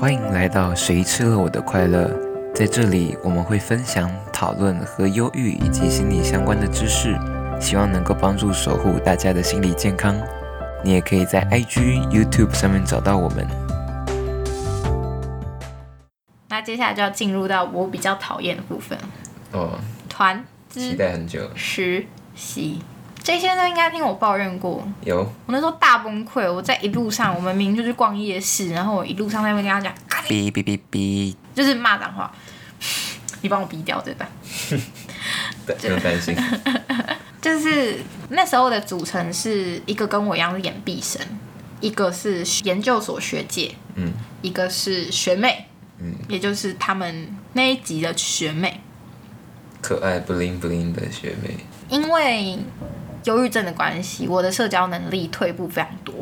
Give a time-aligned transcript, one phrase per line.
[0.00, 2.10] 欢迎来到谁吃了我的快乐？
[2.54, 7.14] 在这里，我们会分享、讨论和忧郁以及心理相关的知识，
[7.60, 10.16] 希望能够帮助守护大家的心理健康。
[10.82, 13.46] 你也可以在 IG、YouTube 上面找到我们。
[16.48, 18.98] 那接下来就要进入到我比较讨厌的部分
[19.52, 19.78] 哦，——
[20.08, 21.42] 团期资待很久。
[21.54, 22.80] 实习。
[23.22, 26.50] 这些都应该听我抱怨过，有我那时候大崩溃。
[26.50, 29.94] 我在一路上，我们明明就去逛夜市，然后我一路上在那边跟他讲，
[30.26, 32.32] 哔哔哔哔，就是骂脏话。
[33.42, 34.28] 你帮我逼掉对吧？
[35.66, 36.36] 对，不用担心。
[37.40, 37.98] 就是
[38.28, 41.20] 那时候的组成是一个跟我一样是研毕生，
[41.80, 44.12] 一个是研究所学姐，嗯
[44.42, 45.66] 一个是学妹，
[45.98, 48.80] 嗯，也就是他们那一集的学妹。
[49.80, 51.56] 可爱不灵不灵的学妹。
[51.88, 52.58] 因为
[53.24, 56.14] 忧郁症的关系，我的社交能力退步非常多，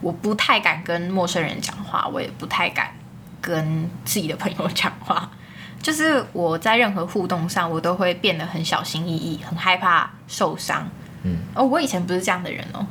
[0.00, 2.92] 我不太敢跟陌生人讲话，我也不太敢
[3.40, 5.30] 跟自己的朋友讲话。
[5.80, 10.88] 就是我在任何互动上，我都会变得很小心翼翼，很害怕受伤。
[11.22, 12.84] 嗯，哦，我以前不是这样的人哦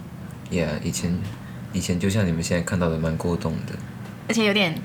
[0.49, 1.17] ，Yeah，以前
[1.73, 3.73] 以前就像你们现在看到的，蛮过动的。
[4.29, 4.81] 而且有点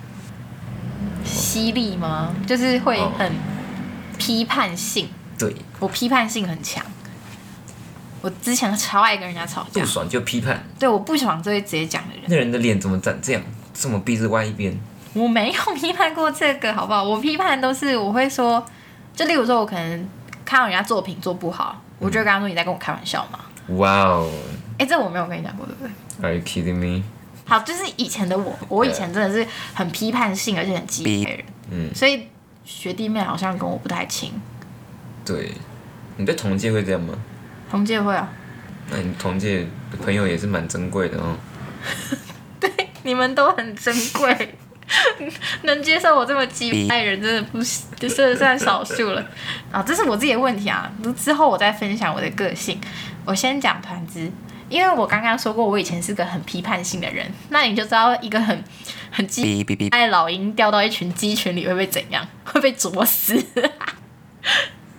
[1.25, 2.35] 犀利吗？
[2.47, 3.33] 就是会很
[4.19, 6.85] 批判性，对，我批判性很强。
[8.23, 10.65] 我之前超爱跟人家吵架不，爽就批判。
[10.79, 12.25] 对，我不爽就会直接讲的人。
[12.29, 13.43] 那人的脸怎么长这样？
[13.75, 14.75] 这么鼻子歪一边？
[15.13, 17.03] 我没有批判过这个，好不好？
[17.03, 18.65] 我批判都是我会说，
[19.15, 20.09] 就例如说，我可能
[20.45, 23.41] 看到人家作品做不好，我就会跟他说你在跟我开玩笑嘛。
[23.77, 24.31] 哇哦
[24.79, 25.91] 哎、这我没有跟你讲过，对不对
[26.23, 27.03] ？，Are you kidding me？
[27.45, 32.29] 好，就是以前的我，我以前真的是很批判性，而且很激烈人，嗯，所以
[32.65, 34.33] 学弟妹好像跟我不太亲。
[35.25, 35.53] 对。
[36.19, 37.15] 你在同届会这样吗？
[37.73, 38.29] 同届会啊，
[38.91, 41.35] 那你同届的朋友也是蛮珍贵的哦。
[42.61, 42.71] 对，
[43.03, 44.55] 你们都很珍贵。
[45.65, 49.25] 能接受我这么鸡爱的人，真的不是，就是算少数了。
[49.71, 50.93] 啊， 这是我自己的问题啊。
[51.17, 52.79] 之后我再分享我的个性。
[53.25, 54.31] 我先讲团资，
[54.69, 58.63] 因为我刚刚说过，我以前是个很批判性的人，那你就知道一个很
[59.11, 62.29] 很鸡爱老鹰掉到一群鸡群里会被怎样？
[62.45, 63.43] 会被啄死。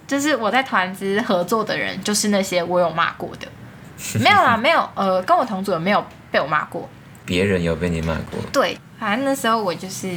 [0.07, 3.47] 就是我在团资合作的人，就是那些我有骂过的，
[4.19, 6.87] 没有啦，没有，呃，跟我同组的没有被我骂过，
[7.25, 8.39] 别人有被你骂过？
[8.51, 10.09] 对，反正那时候我就是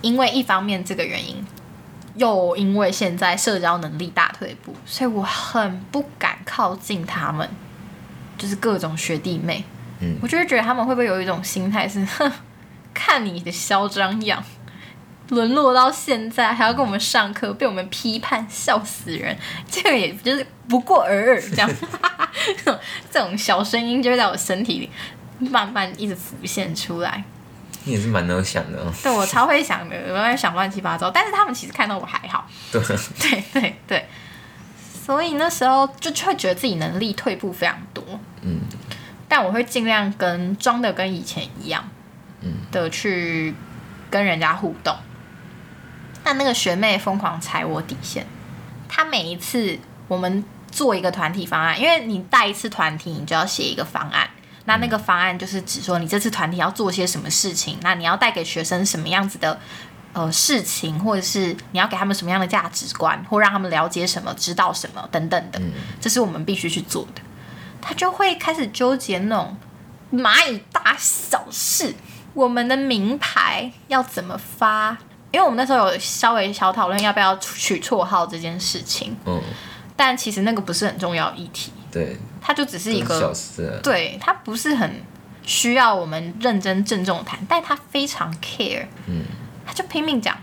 [0.00, 1.44] 因为一方面这个原因，
[2.16, 7.48] 又因为现在社交能力大退步，所以我很不敢靠近他们，
[8.36, 9.64] 就是各种学弟妹。
[10.04, 12.28] 嗯我就会觉得他们会不会有一种心态是，哼，
[12.92, 14.42] 看你的嚣张样，
[15.32, 19.36] 沦落到现在还要跟我们上课，被我们批判，笑死人。
[19.70, 21.70] 这个也就是不过尔尔这样，
[22.58, 22.78] 这 种
[23.10, 24.90] 这种小声音就会在我身体里
[25.38, 27.24] 慢慢一直浮现出来。
[27.84, 28.92] 你也是蛮能想的哦。
[29.02, 32.46] 对我超会想的，我在想乱七八糟，但是他们其实看到我还好。
[32.70, 32.80] 对，
[33.18, 34.08] 对对对，
[35.04, 38.04] 所以那时候就就会觉得自己能力退步非常多。
[38.42, 38.60] 嗯
[39.28, 41.82] 但我会尽量跟装的跟以前一样，
[42.42, 43.54] 嗯的去
[44.10, 44.94] 跟人家互动。
[44.94, 45.11] 但
[46.24, 48.26] 那那个学妹疯狂踩我底线，
[48.88, 49.78] 她每一次
[50.08, 54.28] 我们做一个团体方案，因为你带一次团体，你就要写一个方案。
[54.64, 59.58] 那那个方案就是指说你这次团体要做些什么事情，那你要带给学生什么样子的
[60.12, 67.20] 呃事情，或者是你要给他们什么样的价值观，或让他们了解什么、知道什么等等的，嗯这是我们必须去做的。
[67.80, 69.56] 他就会开始纠结那种
[70.12, 71.96] 蚂蚁大小事，
[72.32, 74.96] 我们的名牌要怎么发？
[75.32, 79.40] 因为我们那时候有稍微小讨论要不要取绰号这件事情，嗯，
[79.96, 83.80] 但其实那个不是很重要议题，对，它就只是一个，事啊。
[83.82, 85.02] 对，它不是很
[85.42, 89.24] 需要我们认真郑重谈，但他非常 care，嗯
[89.66, 90.36] 他就拼命讲。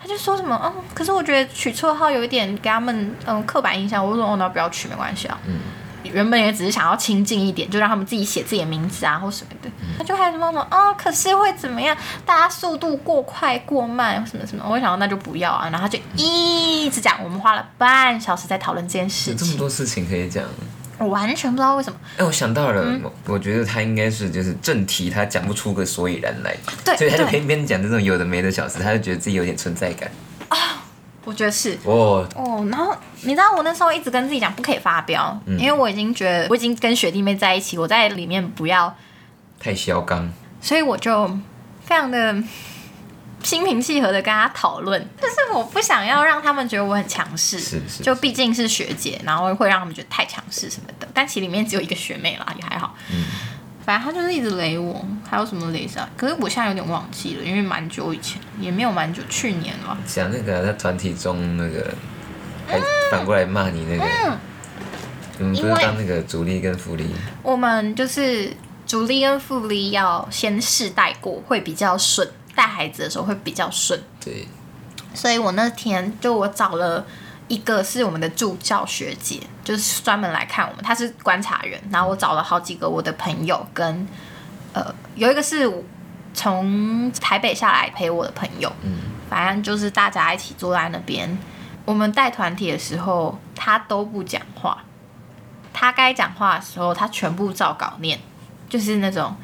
[0.00, 4.04] 他就说什么，嗯，可是我觉得取绰号有一点给他们，嗯，刻板印象。
[4.04, 5.36] 我说，哦，那不要取，没关系啊。
[5.44, 5.58] 嗯
[6.12, 9.70] 原本也只是想要亲近一点，就让他们自己写自己的名字啊，或什么的。
[9.98, 11.96] 他就还有什么什么啊，可是会怎么样？
[12.24, 14.64] 大家速度过快过慢，什么什么。
[14.68, 17.22] 我想说那就不要啊，然后他就一直讲。
[17.22, 20.44] 我们花了半小时在讨论这件事有这么，多事情可以讲。
[20.98, 21.98] 我完全不知道为什么。
[22.16, 30.10] 哎，我想到了，嗯我我觉得他应该是就是正题，他讲不出个所以然来，对所以他就对偏偏讲这种有的没的小事，他就觉得自己有点存在感。
[31.28, 38.96] 我觉得是哦，哦，然后你知道我那时候一直跟自己讲不可以发飙，因为我已经觉得我已经跟学弟妹在一起，我在里面不要，
[39.60, 40.26] 太嚣张。
[40.62, 41.28] 所以我就
[41.84, 42.34] 非常的
[43.42, 51.06] 心平气和的跟他讨论，但是我不想要让他们觉得我很强势，是是就毕竟是学姐，然后会让他们觉得太强势什么的。
[51.12, 52.94] 但其实里面只有一个学妹啦，也还好。
[53.88, 56.06] 嗯反正他就是一直雷我，还有什么雷啥？
[56.14, 59.96] 可是我现在有点忘记了，因为蛮久以前，也没有蛮久，去年了。
[60.06, 61.90] 讲那个在团体中那个，
[62.66, 62.78] 还
[63.10, 64.04] 反过来骂你那个，
[65.38, 67.06] 你们不是当那个主力跟副力？
[67.42, 68.54] 我们就是
[68.86, 73.98] 主力跟副力要先试带过，会比较顺，带孩子的时候会比较顺。
[74.22, 74.46] 对，
[75.14, 77.06] 所以我那天就我找了
[77.48, 81.80] 一个是我们的助教学姐，就是专门来看我们，她是观察员。
[81.90, 84.06] 然后我找了好几个我的朋友，跟
[84.72, 85.70] 呃有一个是
[86.32, 88.98] 从台北下来陪我的朋友，嗯，
[89.28, 91.36] 反正就是大家一起坐在那边。
[91.84, 94.84] 我们带团体的时候，他都不讲话，
[95.72, 98.20] 他该讲话的时候，他全部照稿念，
[98.68, 99.34] 就是那种。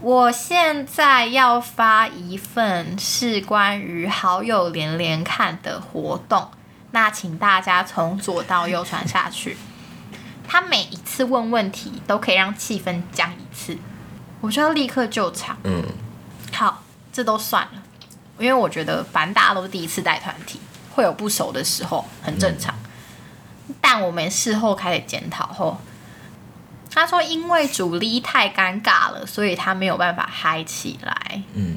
[0.00, 6.48] 我现在要发一份是关于好友连连看的活动，
[6.90, 9.56] 那请大家从左到右传下去。
[10.46, 13.76] 他每一次问问题都可以让气氛降一次，
[14.40, 15.58] 我就要立刻救场。
[15.64, 15.82] 嗯，
[16.52, 16.82] 好，
[17.12, 17.82] 这都算了，
[18.38, 20.58] 因为我觉得反正大家都是第一次带团体，
[20.90, 22.74] 会有不熟的时候，很正常。
[23.82, 25.78] 但我们事后开始检讨后，
[26.90, 31.42] 他说因为主力太尴尬了，所以他没有办法嗨起来。
[31.52, 31.76] 嗯，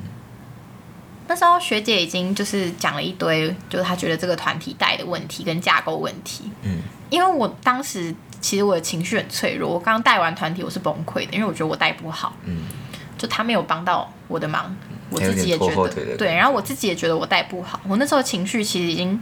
[1.31, 6.51] 那时候学姐已经就是讲了一堆，就是她觉得这个团体带的问题跟架构问题。
[6.63, 6.79] 嗯，
[7.09, 12.35] 因为我当时其实我的情绪很脆弱，我刚带完团体我是崩溃的，因为我觉得我带不好。
[12.43, 12.63] 嗯，
[13.17, 14.75] 就他没有帮到我的忙，
[15.09, 19.17] 我自己也觉得对，然后我自己也觉得我带不好，我那时候情绪其实已经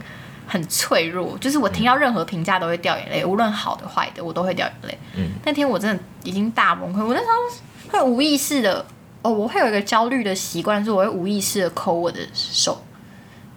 [0.48, 4.98] 很脆弱，就是我听到任何评价都会掉眼泪，无论好的坏的我都会掉眼泪。
[5.14, 8.84] 嗯，那天我真的已经大崩溃，我那时候会无意识的
[9.22, 12.82] 哦，我会有一个焦虑的习惯，是我会无意识的抠我的手，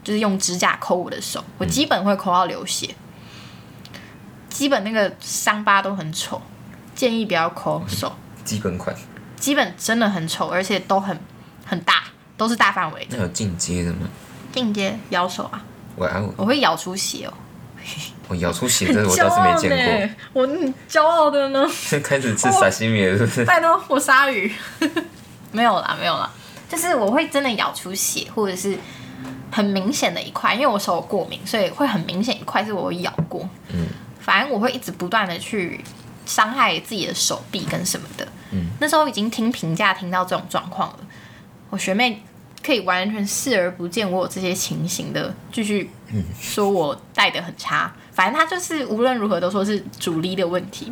[0.03, 2.93] 就是用指甲抠我的手，我基本会抠到流血，
[4.49, 6.41] 基本那个伤疤都很丑，
[6.93, 8.13] 建议不要抠手。
[8.43, 8.95] 基本款。
[9.37, 11.17] 基本真的很丑，而且都很
[11.65, 12.03] 很大，
[12.37, 13.17] 都是大范围的。
[13.17, 14.07] 那有进阶的吗？
[14.53, 15.63] 进阶咬手啊，
[15.97, 17.33] 哇哦，我会咬出血哦。
[18.29, 19.69] 我咬出血，这我倒是没见
[20.33, 20.41] 过。
[20.41, 21.65] 我很骄傲的呢。
[21.89, 23.43] 这开始吃沙西米了，是不是？
[23.43, 24.49] 拜托，我鲨鱼。
[25.53, 26.29] 没有啦，没有啦，
[26.67, 28.77] 就是我会真的咬出血，或者是
[29.51, 33.47] 很明显的一块，因为我手有过敏，所以会很明显一块是我咬过。
[33.69, 33.85] 嗯，
[34.19, 35.79] 反正我会一直不断的去
[36.25, 38.27] 伤害自己的手臂跟什么的。
[38.51, 40.99] 嗯，那时候已经听评价听到这种状况了，
[41.69, 42.23] 我学妹
[42.65, 45.91] 可以完全视而不见我有这些情形的，继续
[46.41, 47.93] 说我带的很差。
[48.11, 50.91] 反正她就是无论如何都说是主力的问题。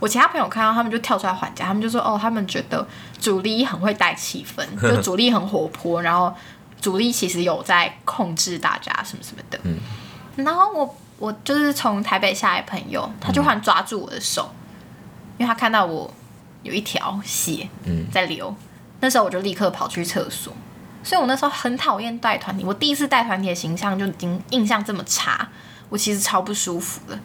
[0.00, 2.86] 我其他朋友看到他们就跳出来还价，他们就说哦，他们觉得
[3.20, 6.32] 主力很会带气氛， 就主力很活泼，然后
[6.80, 9.58] 主力其实有在控制大家什么什么的。
[9.64, 9.78] 嗯，
[10.44, 14.50] 然后我我就是从台北下来，朋友他就忽然抓住我的手，
[15.36, 16.12] 因为他看到我
[16.62, 18.54] 有一条血嗯在流，
[19.00, 20.52] 那时候我就立刻跑去厕所。
[21.04, 25.48] 所以我那时候很讨厌带团体，我第一次带团体的形象就已经印象这么差，
[25.88, 27.18] 我其实超不舒服的。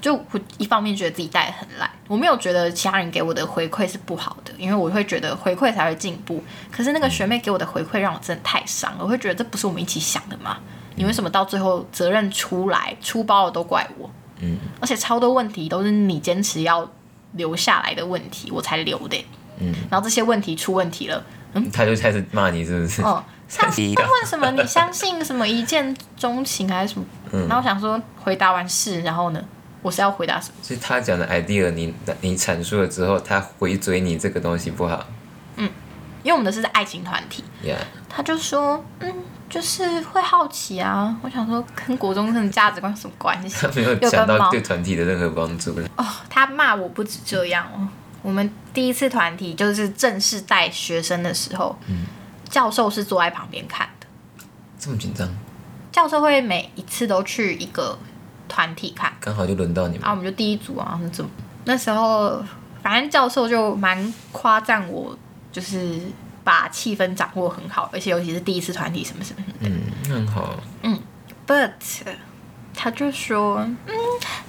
[0.00, 6.42] 就我一方面觉得自己带的很烂，我没有觉得其他人给我的回馈是不好的，因为我会觉得回馈才会进步。
[6.70, 10.58] 可是那个学妹给我的回馈让我真的太伤了，我会觉得这不是我们一起想的吗？
[10.96, 14.10] 你为什么到最后责任出来出包了都怪我？
[14.40, 16.88] 嗯，而且超多问题都是你坚持要
[17.32, 19.24] 留下来的问题，我才留的。
[19.60, 21.24] 嗯，然后这些问题出问题了，
[21.54, 23.02] 嗯他就开始骂你，是不是？
[23.02, 27.06] 哦， 像他问什么你相信什么一见钟情还是什么？
[27.32, 29.44] 嗯然后我想说回答完是，然后呢，
[29.82, 30.54] 我是要回答什么？
[30.62, 35.06] 所以他讲的 idea，你你阐述了之后，他回嘴你这个东西不好
[35.56, 35.68] 嗯
[36.24, 37.76] 因为我们的是爱情团体，呀
[38.08, 39.14] 他就说，嗯，
[39.48, 41.16] 就是会好奇啊。
[41.22, 43.56] 我想说，跟国中生的价值观有什么关系？
[43.64, 45.70] 他没有讲到对团体的任何帮助。
[45.96, 47.88] 哦，他骂我不止这样哦。
[48.20, 51.78] 我们第一次团体就是正式带学生的时候，
[52.50, 54.06] 教授是坐在旁边看的。
[54.78, 55.26] 这么紧张，
[55.92, 57.96] 教授会每一次都去一个
[58.48, 60.16] 团体看，刚好就轮到你们啊，我。
[60.16, 61.30] 们就第一组啊，那怎么？
[61.64, 62.42] 那时候
[62.82, 65.16] 反正教授就蛮夸赞我，
[65.52, 66.00] 就是
[66.42, 69.76] 把气氛掌握很好，而且尤其是第一次团体什么什么什么的。
[69.76, 70.54] 嗯，那很好。
[70.82, 70.98] 嗯
[71.46, 71.70] But
[72.74, 73.76] 他就说，嗯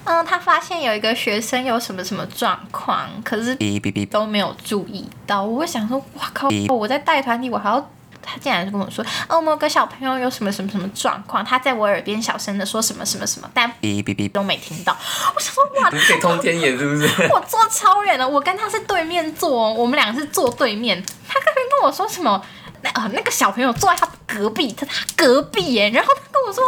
[0.06, 5.44] 嗯，他发现有一个学生有什么什么状况，可是哔哔哔，都没有注意到。
[5.44, 6.48] 我会想说，哇靠！
[6.70, 7.90] 我在带团体，我还要。
[8.32, 14.96] 他竟然跟我说：“哦，我们有个小朋友有什么什么什么状况，他在我耳边小声的说什么什么什么，但哔哔哔，都没听到。”
[15.36, 17.08] 我想说：“哇，不是可以通天眼是不是？
[17.32, 21.04] 我坐超远了，我跟他是对面坐，我们两个是坐对面。
[21.28, 22.44] 他刚才跟我说什么？
[22.82, 25.90] 那呃，那个小朋友坐在他隔壁，他他隔壁耶。
[25.90, 26.64] 然后他跟我说，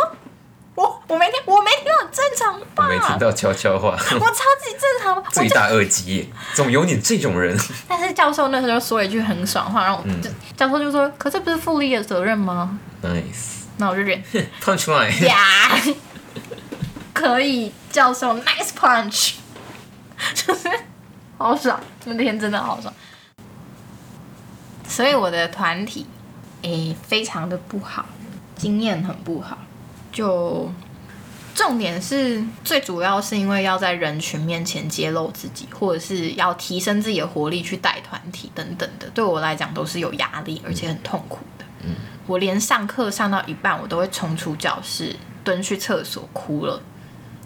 [0.75, 2.83] 我我没听，我没听到正常吧？
[2.85, 5.29] 我没听到悄悄话， 我超级正常吧？
[5.53, 7.57] 大恶极，怎么有你这种人？
[7.87, 14.23] 但是教授那时候说了一句很爽话，然后我就、教授就说：“可这不是复利的责任吗 Nice，？” 那我就忍
[14.63, 15.35] punchline，呀，
[17.13, 19.33] 可以，教授 nice punch，
[20.33, 20.69] 就是
[21.37, 22.93] 好爽，那天真的好爽。
[24.87, 26.05] 所以我的团体，
[26.63, 28.05] 诶、非常的不好，
[28.55, 29.57] 经验很不好。
[30.11, 30.71] 就
[31.53, 41.65] 重点是最主要是因为要在人群面前揭露自己，或者是要提升自己的活力去带团体等等的，对我来讲都是有压力，而且很痛苦的。
[41.83, 41.95] 嗯
[42.27, 45.13] 我连上课上到一半，我都会冲出教室，
[45.43, 46.81] 蹲去厕所哭了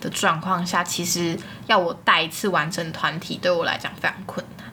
[0.02, 4.68] 的状况下，其实要我带一次完整团体，对我来讲非常困难。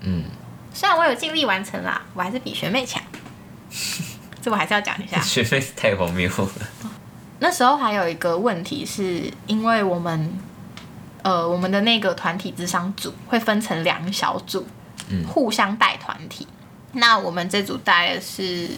[0.00, 0.24] 嗯，
[0.72, 3.02] 虽然我有尽力完成啦，我还是比学妹强。
[4.40, 5.20] 这我还是要讲一下。
[5.20, 6.50] 学妹太荒谬了。
[7.40, 10.32] 那时候还有一个问题，是因为我们
[11.22, 14.66] 呃我们的那个团体智商组会分成两小组，
[15.08, 16.46] 嗯互相带团体。
[16.92, 18.68] 那我们这组带的是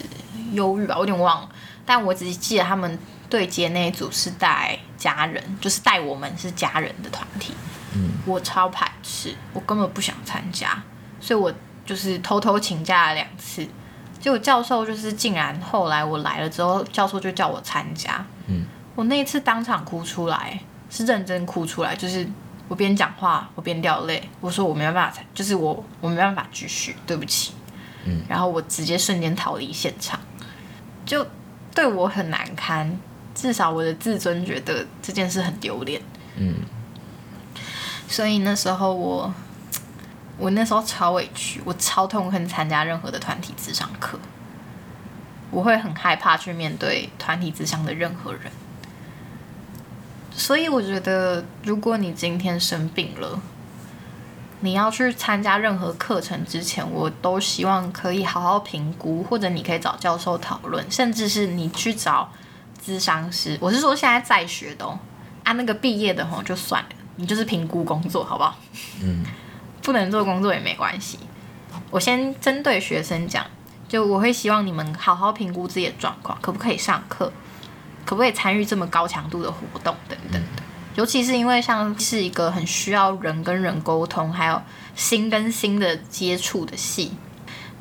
[0.51, 1.49] 忧郁吧，我有点忘了，
[1.85, 2.99] 但我只记得他们
[3.29, 7.53] 对接那一组是带家人，就是带我们是家人的团体。
[7.95, 10.81] 嗯，我超排斥，我根本不想参加，
[11.19, 11.51] 所以我
[11.85, 13.67] 就是偷偷请假了两次。
[14.19, 18.23] 结果教授就是竟然后来我来了之后，教授就叫我参加。
[18.51, 18.65] 嗯，
[18.95, 22.27] 我那一次当场哭出来，是认真哭出来，就是
[22.67, 27.53] 我边讲话我边掉泪，我说我没办法，就是我我没办法继续，对不起。
[28.03, 30.19] 嗯，然后我直接瞬间逃离现场，
[31.05, 31.25] 就
[31.73, 32.99] 对我很难堪，
[33.35, 36.01] 至少我的自尊觉得这件事很丢脸。
[36.35, 36.55] 嗯，
[38.07, 39.31] 所以那时候我，
[40.39, 44.17] 我那时候超委屈，我超痛恨参加任何的团体智商课，
[45.51, 48.51] 我会很害怕去面对团体智商的任何人。
[50.33, 53.39] 所以我觉得，如果你今天生病了，
[54.61, 62.31] 你要去参加任何课程之前，我都希望可以好好评估，或者你可以找教授讨论，甚至是你去找
[62.83, 63.57] 咨商师。
[63.59, 64.97] 我是说现在在学的哦，
[65.43, 68.55] 啊那个毕业的吼就算了，你就是评估工作好不好？
[69.03, 69.25] 嗯，
[69.81, 71.19] 不能做工作也没关系。
[71.89, 73.45] 我先针对学生讲，
[73.91, 77.29] 就我会希望你们好好评估自己的状况，可不可以上课，
[78.05, 80.63] 可不可以参与这么高强度的活动等等的。
[80.95, 84.61] 尤其是因为像是一个很需要人跟人沟通，还有
[84.95, 87.11] 心跟心的接触的戏，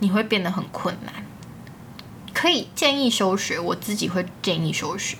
[0.00, 1.14] 你会变得很困难。
[2.34, 5.16] 可以建议休学，我自己会建议休学，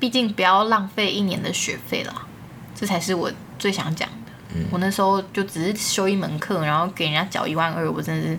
[0.00, 2.26] 毕竟不要浪费一年的学费了，
[2.74, 3.30] 这才是我
[3.60, 4.32] 最想讲的。
[4.72, 8.38] 我那时候就只是修一门课，然后给人家缴一万二，我真的是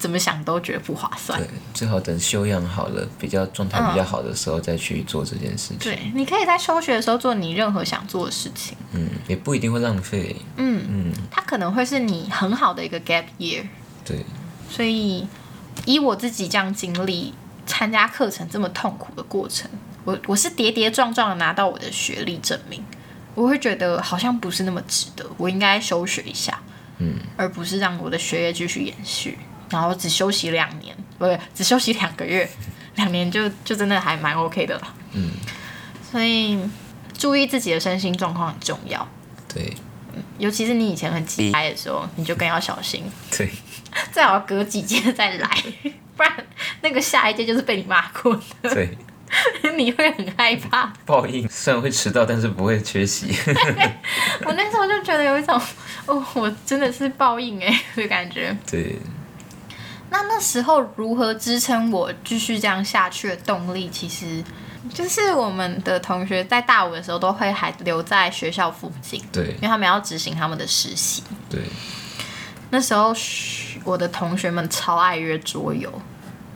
[0.00, 1.38] 怎么想都觉得不划算。
[1.38, 5.78] 对，最好等修养好了，比较状态比较好的时候再去做这件事情。
[5.78, 8.76] 对，你可以在休学的时候做你任何想做的事情。
[8.92, 10.34] 嗯，也不一定会浪费。
[10.56, 13.62] 嗯，嗯，它可能会是你很好的一个 gap year。
[14.02, 14.24] 对，
[14.70, 15.28] 所以
[15.84, 17.34] 以我自己这样经历
[17.66, 19.70] 参加课程这么痛苦的过程，
[20.04, 22.82] 我我是跌跌撞撞的拿到我的学历证明，
[23.34, 26.58] 我会觉得好像不是那么值得，我应该休学一下，
[26.98, 29.38] 嗯，而不是让我的学业继续延续，
[29.70, 32.48] 然后只休息两年，不对，只休息两个月，
[32.96, 34.94] 两年就就真的还蛮 OK 的了。
[35.12, 35.30] 嗯，
[36.10, 36.58] 所以
[37.16, 39.06] 注意自己的身心状况很重要，
[39.52, 39.72] 对，
[40.38, 43.04] 尤其是你以前很急掰的时候，你就更要小心。
[43.36, 43.48] 对，
[44.12, 45.48] 最好隔几届再来，
[46.16, 46.32] 不然
[46.82, 48.96] 那个下一届就是被你骂过的，对，
[49.76, 50.92] 你会很害怕。
[51.06, 53.28] 报应虽然会迟到，但是不会缺席。
[54.44, 55.60] 我那时候就觉得有一种，
[56.06, 58.56] 哦，我真的是报应哎的感觉。
[58.70, 58.96] 对，
[60.10, 64.42] 那那时候如何支撑我继续这样下去的动力，其实
[64.92, 71.22] 就是我们的同学在大五的时候都会还留在学校附近，对因，为他们要执行他们的实习。
[71.48, 71.60] 对，
[72.70, 73.14] 那时候
[73.84, 75.90] 我的同学们超爱约桌游，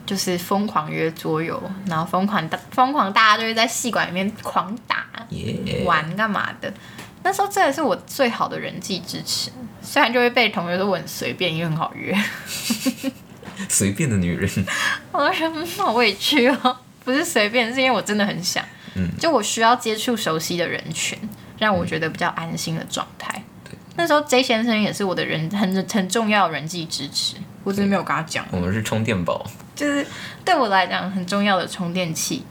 [0.05, 6.73] 就是疯狂约桌游，然后疯狂大疯狂大家就会在戏馆里面狂打耶、玩干嘛的。
[7.23, 12.15] 那时候真的是我最好的人际支持，虽然就会被同学说我很随便，因为很好约，
[13.69, 14.49] 随便的女人。
[15.13, 21.19] 我就觉得嗯好委屈哦， 不是随便，是因为我真的很想，嗯就我需要接触熟悉的人群，
[21.59, 23.43] 让我觉得比较安心的状态。
[23.97, 28.45] 那时候 J 先生也是我的人很很重要的人际支持，我只是没有跟他讲。
[28.51, 29.47] 我们是充电宝。
[29.77, 30.05] 就是
[30.45, 32.45] 对我来讲很重要的充电器。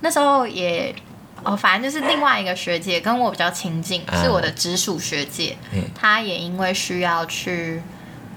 [0.00, 0.94] 那时候也
[1.42, 7.80] 哦，反正就是另外一个学姐跟我比较亲近，啊是我的直属学姐嗯，她也因为需要去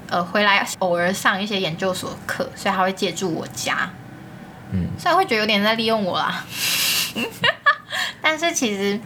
[0.10, 3.90] 呃回来偶尔上一些研究所课，所以他会借住我家。
[4.72, 6.44] 嗯，虽然会觉得有点在利用我啦，
[8.22, 9.00] 但是其实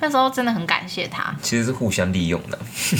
[0.00, 2.58] 那时候真的很感谢他，其实是互相利用的。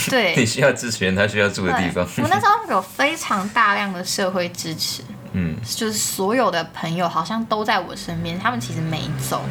[0.09, 2.07] 对 你，需要支持人，他需要住的地方。
[2.17, 5.03] 我那时候有非常大量的社会支持，
[5.33, 9.45] 嗯，就是所有的朋友好像都在我身边，他们其实没走，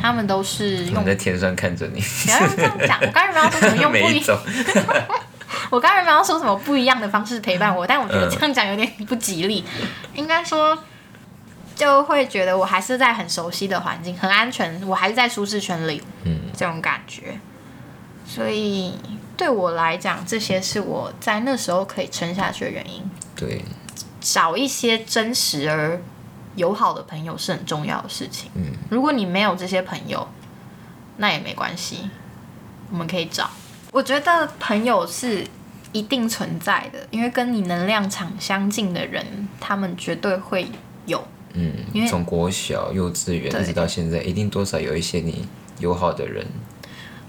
[0.00, 4.38] 他们都是用我在天上看着你，不要用这样讲，我刚才没有说什么用不一，没走。
[5.72, 9.64] 我刚才没有说什么不一样的方式陪伴我，但我觉得嗯这样讲有点不吉利。
[10.12, 10.78] 应该说，
[11.74, 17.38] 就会觉得我还是在很熟悉的环境，很安全，我还是在舒适圈里，嗯，这种感觉。
[18.26, 18.98] 所以
[19.34, 23.02] 对我来讲，这些是我在那时候可以撑下去的原因。
[23.34, 23.64] 对，
[24.20, 25.98] 找一些真实而
[26.54, 28.50] 友好的朋友是很重要的事情。
[28.56, 30.28] 嗯，如果你没有这些朋友，
[31.16, 32.10] 那也没关系，
[32.90, 33.48] 我们可以找。
[33.90, 35.46] 我觉得朋友是
[35.92, 39.24] 一定存在的，因为跟你能量场相近的人，
[39.60, 40.66] 他们绝对会
[41.06, 41.22] 有。
[41.54, 45.46] 嗯因嗯，为从国小、幼稚园一直到现在，一定多少有一些你
[45.78, 46.46] 友好的人。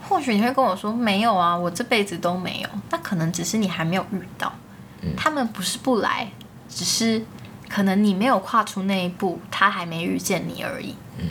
[0.01, 4.53] 或许你会跟我说没有啊，我这辈子都没有，那可能只是你还没有遇到。
[5.17, 6.31] 他们不是不来，
[6.69, 7.21] 只是
[7.67, 10.95] 可能你没有跨出那一步，他还没遇见你而已。
[11.19, 11.25] 嗯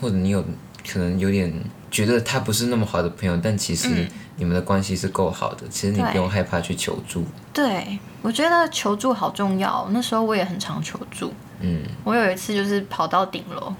[0.00, 0.44] 或者你有
[0.86, 1.50] 可能有点
[1.90, 7.24] 觉得他不是那么好的朋友，但其实嗯你们的关系是够好的，其实你不用害怕去求助。
[7.52, 9.86] 对，我觉得求助好重要。
[9.90, 11.32] 那时候我也很常求助。
[11.60, 13.72] 嗯，我有一次就是跑到顶楼，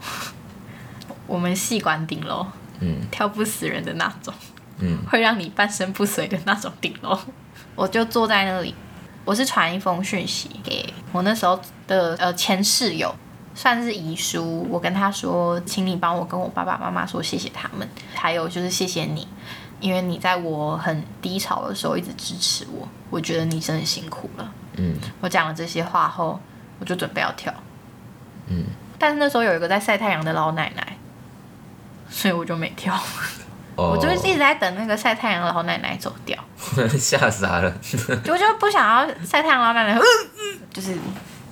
[1.26, 2.46] 我们系管顶楼，
[2.80, 4.32] 嗯，跳不死人的那种，
[4.78, 7.18] 嗯，会让你半身不遂的那种顶楼。
[7.76, 8.74] 我就坐在那里，
[9.24, 13.14] 我是传一封讯息给我那时候的呃前室友，
[13.54, 14.66] 算是遗书。
[14.70, 19.28] 我跟他说，请你帮我跟我爸爸妈妈说谢谢他们，还有就是谢谢你，
[19.80, 24.52] 因为你在我很低潮的时候一直支持我，我觉得你真的辛苦了。
[24.76, 26.38] 嗯，我讲了这些话后，
[26.78, 27.52] 我就准备要跳。
[28.48, 28.64] 嗯，
[28.98, 30.96] 但是那时候有一个在晒太阳的老奶奶，
[32.08, 32.94] 所以我就没跳。
[33.76, 36.36] 哦，我就一直在等那个晒太阳的老奶奶走掉，
[36.98, 37.72] 吓傻了。
[38.28, 40.96] 我就不想要晒太阳老奶奶，嗯嗯，就是，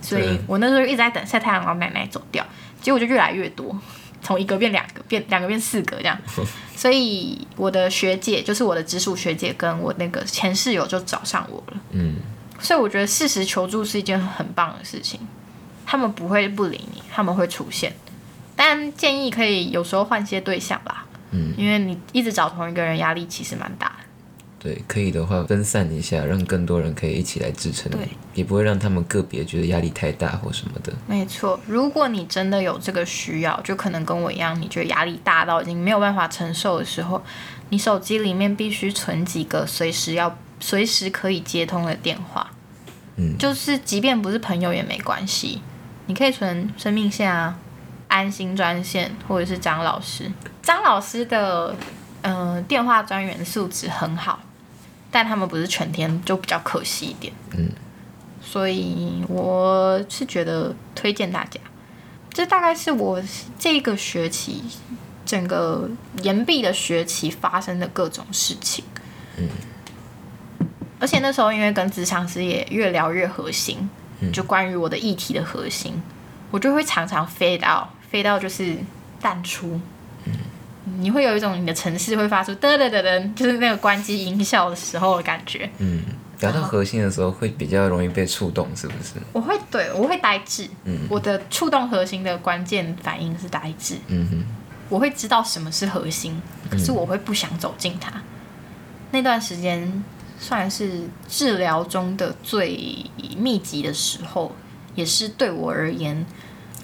[0.03, 2.45] 所以我那时候一直在等晒太阳老奶奶走掉，
[2.83, 3.75] 结果就越来越多，
[4.23, 6.19] 从一个变两个，变两个变四个这样。
[6.77, 11.81] 所以我的学姐，就是我的直属学姐，跟我那个前室友就找上我了。
[11.91, 12.17] 嗯，
[12.61, 15.19] 所以我觉得适时求助是一件很棒的事情，
[15.85, 17.93] 他们不会不理你，他们会出现。
[18.55, 23.98] 但建议可以有时候换些对象吧，嗯，因为你一直找同一个人，压力其实蛮大的。
[24.61, 30.93] 对，可以的话分散一下，让更多人可以一起来支撑对你，也不会让他们个别觉得压力太大或什么的。
[31.07, 37.23] 没错，如果你真的有这个需要，就可能跟我一样，你觉得压力大到已经没有办法承受的时候，
[37.69, 42.51] 你手机里面必须存几个随时要、随时可以接通的电话。
[43.21, 45.61] 嗯就是即便不是朋友也没关系，
[46.07, 47.57] 你可以存生命线啊、
[48.09, 50.31] 安心专线，或者是张老师。
[50.63, 51.75] 张老师的
[52.23, 54.39] 嗯、呃电话专员素质很好，
[55.11, 57.33] 但他们不是全天，就比较可惜一点。
[57.57, 57.71] 嗯，
[58.43, 61.59] 所以我是觉得推荐大家，
[62.33, 63.23] 这大概是我
[63.59, 64.63] 这个学期
[65.25, 65.89] 整个
[66.23, 68.85] 研毕的学期发生的各种事情。
[69.37, 69.49] 嗯，
[70.99, 73.89] 而且那时候因为跟职场师也越聊越核心，
[74.33, 76.03] 就关于我的议题的核心，
[76.51, 78.77] 我就会常常飞到飞到就是
[79.21, 79.81] 淡出。
[80.99, 85.69] 你会有一种你的城市会发出噔噔噔噔，就是那个关机音效的时候的感觉。
[85.79, 86.03] 嗯，
[86.41, 89.15] 聊到核心的时候会比较容易被触动，是不是？
[89.33, 94.45] 我会对我会呆滞，嗯我的触动核心的关键反应是呆滞，嗯哼，
[94.89, 98.13] 我会知道什么是核心，可是我会不想走进它。
[99.11, 100.05] 那段时间
[100.39, 103.05] 算是治疗中的最
[103.37, 104.55] 密集的时候，
[104.95, 106.27] 也是对我而言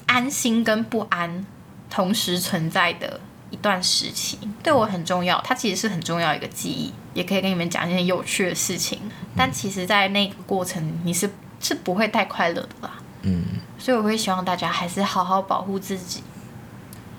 [0.06, 1.44] 安心跟不安
[1.90, 3.20] 同时存在的
[3.54, 5.40] 一段时期，对我很重要。
[5.44, 8.98] 它其实是很重要一个记忆，也可以跟你们讲一些有趣的事情。
[9.36, 12.90] 但其实，在那个过程，你是是不会太快乐的啦。
[13.22, 13.44] 嗯
[13.78, 16.22] 所以我会希望大家还是好好保护自己，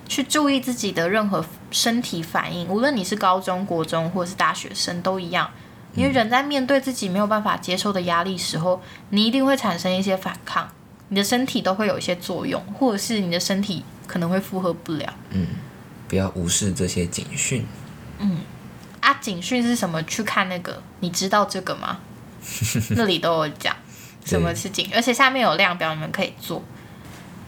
[0.07, 5.49] 去注意自己的任何身体反应，无论你是高中、国中或者是大学生都一样。
[5.95, 10.67] 因为人在面对自己没有办法接受的压力时候，你一定会产生一些反抗，
[11.07, 15.13] 你的身体都会有一些作用，或者是你的身体可能会负荷不了。
[15.29, 15.47] 嗯，
[16.07, 17.65] 不要无视这些警讯。
[18.19, 18.39] 嗯
[19.01, 20.01] 啊，警讯是什么？
[20.03, 21.99] 去看那个，你知道这个吗？
[22.95, 23.75] 那里都有讲
[24.23, 26.63] 什么是警，而且下面有量表，你们可以做。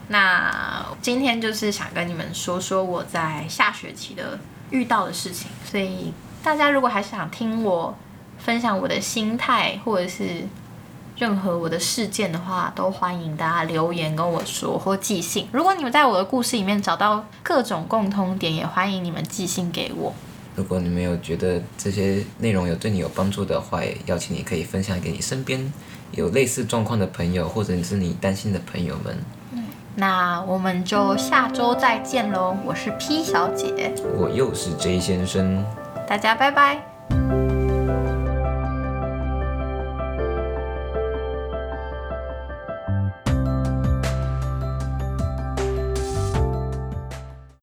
[0.08, 4.38] 那今天就是想跟你们说说我在下学期的
[4.70, 7.96] 遇到的事情，所以大家如果还想听我
[8.38, 10.46] 分享我的心态，或者是
[11.18, 15.48] 任何我的事件的话，都欢迎大家留言跟我说或寄信。
[15.50, 20.12] 如果你们在我的故事里面找到各种共通点，也欢迎你们寄信给我。
[20.54, 25.72] 如果你们有觉得这些内容有对你有帮助的话，也邀请你可以分享给你身边
[26.12, 29.16] 有类似状况的朋友，或者是你担心的朋友们。
[29.96, 32.56] 那我们就下周再见喽！
[32.64, 35.64] 我是 P 小姐，我又是 J 先生，
[36.06, 37.47] 大家拜拜。